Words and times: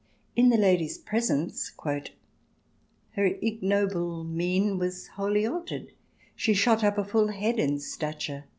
In 0.35 0.49
the 0.49 0.57
lady's 0.57 0.97
presence" 0.97 1.73
her 3.11 3.23
ignoble 3.23 4.23
mien 4.23 4.79
was 4.79 5.09
wholly 5.09 5.45
altered"; 5.45 5.91
she 6.35 6.55
"shot 6.55 6.83
up 6.83 6.97
a 6.97 7.05
full 7.05 7.27
head 7.27 7.59
in 7.59 7.77
stature 7.79 8.45